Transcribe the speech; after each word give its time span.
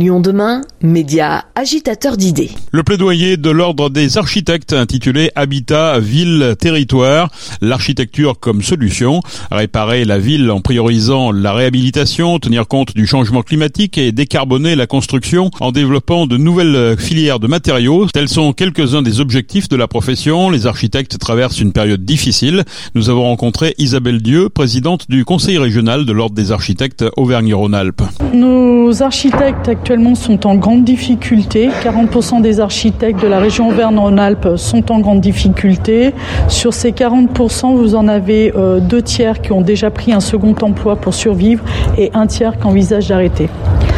Lyon 0.00 0.20
demain, 0.20 0.60
média 0.80 1.46
agitateur 1.56 2.16
d'idées. 2.16 2.52
Le 2.70 2.84
plaidoyer 2.84 3.36
de 3.36 3.50
l'ordre 3.50 3.90
des 3.90 4.16
architectes 4.16 4.72
intitulé 4.72 5.32
Habitat, 5.34 5.98
ville, 5.98 6.54
territoire, 6.56 7.30
l'architecture 7.60 8.38
comme 8.38 8.62
solution, 8.62 9.22
réparer 9.50 10.04
la 10.04 10.20
ville 10.20 10.52
en 10.52 10.60
priorisant 10.60 11.32
la 11.32 11.52
réhabilitation, 11.52 12.38
tenir 12.38 12.68
compte 12.68 12.94
du 12.94 13.08
changement 13.08 13.42
climatique 13.42 13.98
et 13.98 14.12
décarboner 14.12 14.76
la 14.76 14.86
construction 14.86 15.50
en 15.58 15.72
développant 15.72 16.28
de 16.28 16.36
nouvelles 16.36 16.96
filières 16.96 17.40
de 17.40 17.48
matériaux. 17.48 18.06
Tels 18.06 18.28
sont 18.28 18.52
quelques-uns 18.52 19.02
des 19.02 19.18
objectifs 19.18 19.68
de 19.68 19.74
la 19.74 19.88
profession. 19.88 20.48
Les 20.48 20.68
architectes 20.68 21.18
traversent 21.18 21.58
une 21.58 21.72
période 21.72 22.04
difficile. 22.04 22.62
Nous 22.94 23.10
avons 23.10 23.24
rencontré 23.24 23.74
Isabelle 23.78 24.22
Dieu, 24.22 24.48
présidente 24.48 25.06
du 25.10 25.24
conseil 25.24 25.58
régional 25.58 26.06
de 26.06 26.12
l'ordre 26.12 26.36
des 26.36 26.52
architectes 26.52 27.04
Auvergne-Rhône-Alpes. 27.16 28.02
Nos 28.32 29.02
architectes 29.02 29.70
actuellement 29.88 30.14
sont 30.14 30.46
en 30.46 30.54
grande 30.54 30.84
difficulté. 30.84 31.70
40% 31.82 32.42
des 32.42 32.60
architectes 32.60 33.22
de 33.22 33.26
la 33.26 33.38
région 33.38 33.68
Auvergne-Rhône-Alpes 33.68 34.56
sont 34.56 34.92
en 34.92 35.00
grande 35.00 35.22
difficulté. 35.22 36.12
Sur 36.46 36.74
ces 36.74 36.92
40%, 36.92 37.74
vous 37.74 37.94
en 37.94 38.06
avez 38.06 38.52
euh, 38.54 38.80
deux 38.80 39.00
tiers 39.00 39.40
qui 39.40 39.50
ont 39.52 39.62
déjà 39.62 39.88
pris 39.90 40.12
un 40.12 40.20
second 40.20 40.54
emploi 40.60 40.96
pour 40.96 41.14
survivre 41.14 41.64
et 41.96 42.10
un 42.12 42.26
tiers 42.26 42.58
qui 42.58 42.66
envisage 42.66 43.08
d'arrêter. 43.08 43.48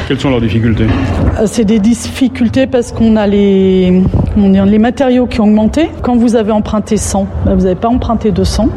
Quelles 0.07 0.21
sont 0.21 0.31
leurs 0.31 0.41
difficultés? 0.41 0.87
Euh, 1.41 1.47
C'est 1.47 1.65
des 1.65 1.81
difficultés 1.81 2.69
parce 2.69 2.93
qu'on 2.93 3.17
a 3.17 3.27
les, 3.27 4.01
les 4.37 4.79
matériaux 4.79 5.27
qui 5.27 5.41
ont 5.41 5.47
augmenté. 5.47 5.91
Quand 6.03 6.15
vous 6.15 6.37
avez 6.37 6.53
emprunté 6.53 6.99
100, 6.99 7.27
ben, 7.45 7.57
vous 7.57 7.63
n'avez 7.63 7.75
pas 7.75 7.89
emprunté 7.89 8.31
200. 8.31 8.69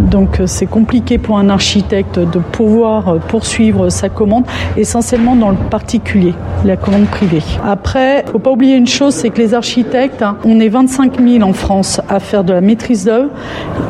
Donc 0.00 0.40
euh, 0.40 0.46
c'est 0.46 0.66
compliqué 0.66 1.18
pour 1.18 1.38
un 1.38 1.48
architecte 1.48 2.18
de 2.18 2.38
pouvoir 2.38 3.08
euh, 3.08 3.18
poursuivre 3.18 3.88
sa 3.88 4.08
commande, 4.08 4.44
essentiellement 4.76 5.36
dans 5.36 5.50
le 5.50 5.56
particulier, 5.56 6.34
la 6.64 6.76
commande 6.76 7.06
privée. 7.06 7.42
Après, 7.64 8.24
faut 8.30 8.38
pas 8.38 8.50
oublier 8.50 8.76
une 8.76 8.86
chose, 8.86 9.14
c'est 9.14 9.30
que 9.30 9.38
les 9.38 9.54
architectes, 9.54 10.22
hein, 10.22 10.36
on 10.44 10.60
est 10.60 10.68
25 10.68 11.20
000 11.20 11.42
en 11.42 11.52
France 11.52 12.00
à 12.08 12.20
faire 12.20 12.44
de 12.44 12.52
la 12.52 12.60
maîtrise 12.60 13.04
d'œuvre. 13.04 13.30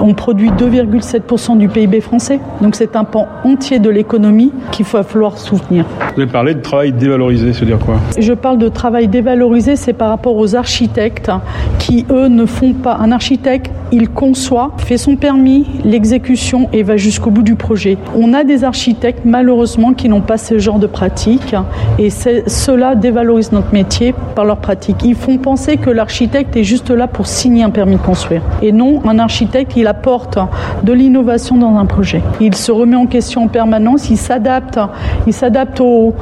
On 0.00 0.14
produit 0.14 0.50
2,7% 0.50 1.58
du 1.58 1.68
PIB 1.68 2.00
français. 2.00 2.40
Donc 2.60 2.74
c'est 2.74 2.96
un 2.96 3.04
pan 3.04 3.28
entier 3.44 3.78
de 3.78 3.90
l'économie 3.90 4.52
qu'il 4.70 4.86
va 4.86 5.02
falloir 5.02 5.38
soutenir. 5.38 5.84
Vous 6.14 6.22
avez 6.22 6.30
parlé 6.30 6.54
de 6.54 6.60
travail 6.60 6.92
dévalorisé, 6.92 7.52
c'est 7.52 7.64
dire 7.64 7.78
quoi? 7.78 7.96
Je 8.18 8.32
parle 8.32 8.58
de 8.58 8.68
travail 8.68 9.08
dévalorisé, 9.08 9.76
c'est 9.76 9.92
par 9.92 10.08
rapport 10.08 10.36
aux 10.36 10.54
architectes 10.54 11.30
qui, 11.78 12.06
eux, 12.10 12.28
ne 12.28 12.46
font 12.46 12.72
pas. 12.72 12.96
Un 13.00 13.12
architecte, 13.12 13.70
il 13.92 14.08
conçoit, 14.08 14.72
fait 14.78 14.98
son 14.98 15.16
permis, 15.16 15.66
les 15.84 15.97
exécution 15.98 16.68
et 16.72 16.84
va 16.84 16.96
jusqu'au 16.96 17.30
bout 17.30 17.42
du 17.42 17.56
projet. 17.56 17.98
On 18.16 18.32
a 18.32 18.44
des 18.44 18.62
architectes 18.62 19.22
malheureusement 19.24 19.94
qui 19.94 20.08
n'ont 20.08 20.20
pas 20.20 20.38
ce 20.38 20.58
genre 20.58 20.78
de 20.78 20.86
pratique 20.86 21.56
et 21.98 22.08
cela 22.10 22.94
dévalorise 22.94 23.50
notre 23.50 23.72
métier 23.72 24.14
par 24.36 24.44
leur 24.44 24.58
pratique. 24.58 25.02
Ils 25.02 25.16
font 25.16 25.38
penser 25.38 25.76
que 25.76 25.90
l'architecte 25.90 26.56
est 26.56 26.62
juste 26.62 26.90
là 26.90 27.08
pour 27.08 27.26
signer 27.26 27.64
un 27.64 27.70
permis 27.70 27.96
de 27.96 28.00
construire. 28.00 28.42
Et 28.62 28.70
non, 28.70 29.02
un 29.08 29.18
architecte, 29.18 29.72
il 29.76 29.88
apporte 29.88 30.38
de 30.84 30.92
l'innovation 30.92 31.56
dans 31.56 31.76
un 31.76 31.86
projet. 31.86 32.22
Il 32.40 32.54
se 32.54 32.70
remet 32.70 32.96
en 32.96 33.06
question 33.06 33.42
en 33.42 33.48
permanence, 33.48 34.08
il 34.08 34.18
s'adapte, 34.18 34.78
il 35.26 35.32
s'adapte 35.32 35.80
aux, 35.80 36.14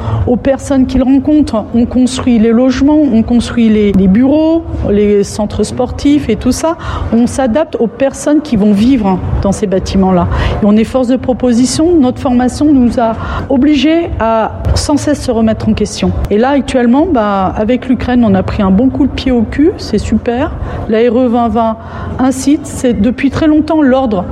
personnes 0.42 0.86
qu'il 0.86 1.02
rencontre. 1.02 1.64
On 1.74 1.84
construit 1.84 2.38
les 2.38 2.52
logements, 2.52 3.00
on 3.00 3.22
construit 3.22 3.68
les 3.68 4.08
bureaux, 4.08 4.64
les 4.90 5.22
centres 5.22 5.64
sportifs 5.64 6.30
et 6.30 6.36
tout 6.36 6.52
ça. 6.52 6.78
On 7.12 7.26
s'adapte 7.26 7.76
aux 7.78 7.88
personnes 7.88 8.40
qui 8.40 8.56
vont 8.56 8.72
vivre 8.72 9.18
dans 9.42 9.52
ces 9.52 9.65
bâtiments-là. 9.66 10.26
On 10.62 10.76
est 10.76 10.84
force 10.84 11.08
de 11.08 11.16
proposition. 11.16 11.94
Notre 11.94 12.20
formation 12.20 12.72
nous 12.72 12.98
a 12.98 13.14
obligés 13.48 14.10
à 14.20 14.62
sans 14.74 14.96
cesse 14.96 15.22
se 15.22 15.30
remettre 15.30 15.68
en 15.68 15.74
question. 15.74 16.12
Et 16.30 16.38
là, 16.38 16.50
actuellement, 16.50 17.06
bah, 17.12 17.52
avec 17.56 17.88
l'Ukraine, 17.88 18.24
on 18.24 18.34
a 18.34 18.42
pris 18.42 18.62
un 18.62 18.70
bon 18.70 18.88
coup 18.88 19.06
de 19.06 19.12
pied 19.12 19.32
au 19.32 19.42
cul. 19.42 19.72
C'est 19.78 19.98
super. 19.98 20.52
La 20.88 20.98
RE 21.10 21.26
2020 21.36 21.76
incite. 22.18 22.66
C'est 22.66 22.94
depuis 22.94 23.30
très 23.30 23.46
longtemps 23.46 23.82
l'ordre 23.82 24.24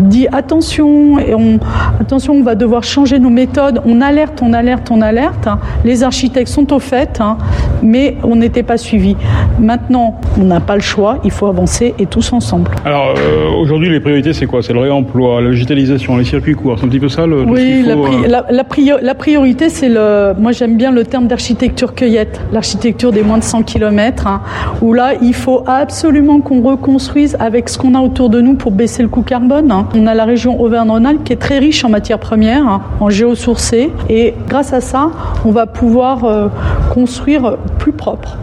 dit 0.00 0.26
attention, 0.32 1.18
et 1.18 1.34
on, 1.34 1.58
attention, 2.00 2.34
on 2.34 2.42
va 2.42 2.54
devoir 2.54 2.84
changer 2.84 3.18
nos 3.18 3.30
méthodes. 3.30 3.80
On 3.84 4.00
alerte, 4.00 4.40
on 4.42 4.52
alerte, 4.52 4.90
on 4.90 5.00
alerte. 5.00 5.48
Les 5.84 6.02
architectes 6.02 6.48
sont 6.48 6.72
au 6.72 6.78
fait, 6.78 7.20
hein, 7.20 7.38
mais 7.82 8.16
on 8.22 8.36
n'était 8.36 8.62
pas 8.62 8.76
suivis. 8.76 9.16
Maintenant, 9.58 10.20
on 10.40 10.44
n'a 10.44 10.60
pas 10.60 10.76
le 10.76 10.82
choix. 10.82 11.18
Il 11.24 11.30
faut 11.30 11.46
avancer 11.46 11.94
et 11.98 12.06
tous 12.06 12.32
ensemble. 12.32 12.70
Alors 12.84 13.14
euh, 13.16 13.50
aujourd'hui, 13.60 13.90
les 13.90 14.00
priorités, 14.00 14.32
c'est 14.32 14.46
quoi? 14.46 14.62
C'est 14.62 14.72
le 14.72 14.80
réemploi, 14.80 15.40
la 15.40 15.50
végétalisation, 15.50 16.16
les 16.16 16.24
circuits 16.24 16.54
courts. 16.54 16.78
C'est 16.78 16.86
un 16.86 16.88
petit 16.88 17.00
peu 17.00 17.08
ça 17.08 17.26
le. 17.26 17.42
Oui, 17.44 17.82
la, 17.84 17.94
euh, 17.94 18.98
la, 19.02 19.14
priorité, 19.14 19.68
c'est 19.68 19.88
le. 19.88 20.34
Moi, 20.38 20.52
j'aime 20.52 20.76
bien 20.76 20.90
le 20.90 21.04
terme 21.04 21.26
d'architecture 21.26 21.94
cueillette, 21.94 22.40
l'architecture 22.52 23.12
des 23.12 23.22
moins 23.22 23.38
de 23.38 23.44
100 23.44 23.62
km, 23.62 24.26
hein, 24.26 24.40
où 24.82 24.92
là, 24.92 25.12
il 25.20 25.34
faut 25.34 25.62
absolument 25.66 26.40
qu'on 26.40 26.62
reconstruise 26.62 27.36
avec 27.40 27.68
ce 27.68 27.78
qu'on 27.78 27.94
a 27.94 28.00
autour 28.00 28.30
de 28.30 28.40
nous 28.40 28.54
pour 28.54 28.72
baisser 28.72 29.02
le 29.02 29.08
coût 29.08 29.22
carbone. 29.22 29.70
Hein. 29.70 29.86
On 29.94 30.06
a 30.06 30.14
la 30.14 30.24
région 30.24 30.60
Auvergne-Rhône-Alpes 30.60 31.24
qui 31.24 31.32
est 31.32 31.36
très 31.36 31.58
riche 31.58 31.84
en 31.84 31.88
matières 31.88 32.20
premières, 32.20 32.66
hein, 32.66 32.82
en 33.00 33.10
géosourcées, 33.10 33.90
et 34.08 34.34
grâce 34.48 34.72
à 34.72 34.80
ça, 34.80 35.10
on 35.44 35.50
va 35.50 35.66
pouvoir 35.66 36.24
euh, 36.24 36.48
construire 36.92 37.56
plus 37.78 37.92
propre 37.92 38.36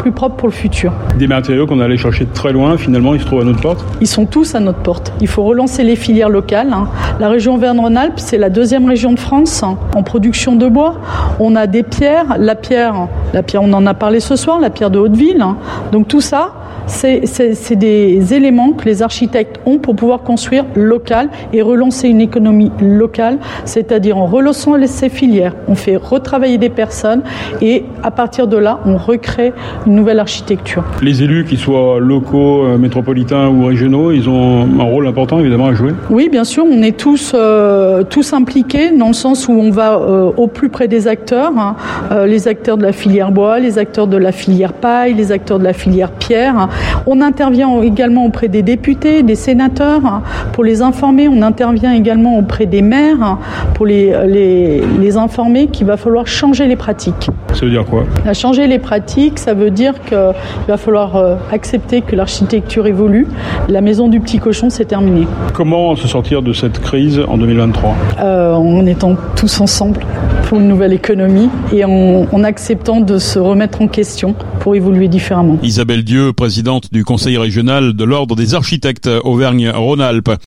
plus 0.00 0.12
propre 0.12 0.36
pour 0.36 0.48
le 0.48 0.54
futur. 0.54 0.92
Des 1.18 1.26
matériaux 1.26 1.66
qu'on 1.66 1.78
allait 1.78 1.98
chercher 1.98 2.24
de 2.24 2.32
très 2.32 2.52
loin, 2.52 2.78
finalement, 2.78 3.14
ils 3.14 3.20
se 3.20 3.26
trouvent 3.26 3.42
à 3.42 3.44
notre 3.44 3.60
porte 3.60 3.84
Ils 4.00 4.06
sont 4.06 4.24
tous 4.24 4.54
à 4.54 4.60
notre 4.60 4.78
porte. 4.78 5.12
Il 5.20 5.28
faut 5.28 5.44
relancer 5.44 5.84
les 5.84 5.94
filières 5.94 6.30
locales. 6.30 6.72
Hein. 6.72 6.88
La 7.20 7.28
région 7.28 7.56
Auvergne-Rhône-Alpes, 7.56 8.18
c'est 8.18 8.38
la 8.38 8.48
deuxième 8.48 8.88
région 8.88 9.12
de 9.12 9.18
France 9.18 9.62
hein, 9.62 9.76
en 9.94 10.02
production 10.02 10.56
de 10.56 10.68
bois. 10.68 10.94
On 11.38 11.54
a 11.54 11.66
des 11.66 11.82
pierres, 11.82 12.36
la 12.38 12.54
pierre, 12.54 13.08
la 13.34 13.42
pierre, 13.42 13.62
on 13.62 13.72
en 13.74 13.86
a 13.86 13.92
parlé 13.92 14.20
ce 14.20 14.36
soir, 14.36 14.58
la 14.58 14.70
pierre 14.70 14.90
de 14.90 14.98
Hauteville. 14.98 15.44
Donc 15.92 16.08
tout 16.08 16.22
ça, 16.22 16.54
c'est 16.90 17.76
des 17.76 18.34
éléments 18.34 18.72
que 18.72 18.84
les 18.84 19.02
architectes 19.02 19.60
ont 19.66 19.78
pour 19.78 19.96
pouvoir 19.96 20.22
construire 20.22 20.64
local 20.74 21.28
et 21.52 21.62
relancer 21.62 22.08
une 22.08 22.20
économie 22.20 22.72
locale, 22.80 23.38
c'est-à-dire 23.64 24.18
en 24.18 24.26
relançant 24.26 24.74
ces 24.86 25.08
filières, 25.08 25.54
on 25.68 25.74
fait 25.74 25.96
retravailler 25.96 26.58
des 26.58 26.68
personnes 26.68 27.22
et 27.60 27.84
à 28.02 28.10
partir 28.10 28.46
de 28.46 28.56
là, 28.56 28.80
on 28.86 28.96
recrée 28.96 29.52
une 29.86 29.94
nouvelle 29.94 30.18
architecture. 30.18 30.84
Les 31.02 31.22
élus, 31.22 31.44
qu'ils 31.44 31.58
soient 31.58 31.98
locaux, 31.98 32.64
euh, 32.64 32.78
métropolitains 32.78 33.48
ou 33.48 33.66
régionaux, 33.66 34.12
ils 34.12 34.28
ont 34.28 34.68
un 34.78 34.84
rôle 34.84 35.06
important 35.06 35.40
évidemment 35.40 35.66
à 35.66 35.74
jouer 35.74 35.92
Oui, 36.10 36.28
bien 36.28 36.44
sûr, 36.44 36.64
on 36.70 36.82
est 36.82 36.96
tous, 36.96 37.32
euh, 37.34 38.02
tous 38.02 38.32
impliqués 38.32 38.90
dans 38.90 39.08
le 39.08 39.12
sens 39.12 39.48
où 39.48 39.52
on 39.52 39.70
va 39.70 39.94
euh, 39.94 40.30
au 40.36 40.46
plus 40.46 40.68
près 40.68 40.88
des 40.88 41.08
acteurs, 41.08 41.52
hein. 41.56 41.76
les 42.26 42.48
acteurs 42.48 42.76
de 42.76 42.82
la 42.82 42.92
filière 42.92 43.30
bois, 43.30 43.58
les 43.58 43.78
acteurs 43.78 44.06
de 44.06 44.16
la 44.16 44.32
filière 44.32 44.72
paille, 44.72 45.14
les 45.14 45.32
acteurs 45.32 45.58
de 45.58 45.64
la 45.64 45.72
filière 45.72 46.10
pierre. 46.12 46.68
On 47.06 47.20
intervient 47.20 47.82
également 47.82 48.26
auprès 48.26 48.48
des 48.48 48.62
députés, 48.62 49.22
des 49.22 49.34
sénateurs 49.34 50.22
pour 50.52 50.64
les 50.64 50.82
informer. 50.82 51.28
On 51.28 51.42
intervient 51.42 51.92
également 51.92 52.38
auprès 52.38 52.66
des 52.66 52.82
maires 52.82 53.38
pour 53.74 53.86
les, 53.86 54.14
les, 54.26 55.16
informer 55.16 55.66
qu'il 55.66 55.86
va 55.86 55.96
falloir 55.96 56.26
changer 56.26 56.66
les 56.66 56.76
pratiques. 56.76 57.30
Ça 57.52 57.64
veut 57.64 57.70
dire 57.70 57.84
quoi? 57.84 58.04
Changer 58.32 58.68
les 58.68 58.78
pratiques, 58.78 59.38
ça 59.40 59.54
veut 59.54 59.70
dire 59.70 59.94
qu'il 60.04 60.16
va 60.68 60.76
falloir 60.76 61.16
euh, 61.16 61.34
accepter 61.50 62.00
que 62.00 62.14
l'architecture 62.14 62.86
évolue. 62.86 63.26
La 63.68 63.80
maison 63.80 64.08
du 64.08 64.20
petit 64.20 64.38
cochon, 64.38 64.70
c'est 64.70 64.84
terminé. 64.84 65.26
Comment 65.52 65.96
se 65.96 66.06
sortir 66.06 66.42
de 66.42 66.52
cette 66.52 66.78
crise 66.78 67.20
en 67.26 67.38
2023 67.38 67.94
euh, 68.20 68.54
En 68.54 68.86
étant 68.86 69.16
tous 69.34 69.60
ensemble 69.60 70.00
pour 70.50 70.58
une 70.58 70.66
nouvelle 70.66 70.92
économie 70.92 71.48
et 71.72 71.84
en, 71.84 72.26
en 72.32 72.42
acceptant 72.42 73.00
de 73.00 73.18
se 73.18 73.38
remettre 73.38 73.82
en 73.82 73.86
question 73.86 74.34
pour 74.58 74.74
évoluer 74.74 75.06
différemment. 75.06 75.60
Isabelle 75.62 76.02
Dieu, 76.02 76.32
présidente 76.32 76.92
du 76.92 77.04
conseil 77.04 77.38
régional 77.38 77.92
de 77.92 78.02
l'ordre 78.02 78.34
des 78.34 78.54
architectes 78.56 79.08
Auvergne-Rhône-Alpes. 79.22 80.32